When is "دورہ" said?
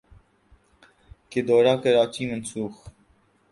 1.47-1.73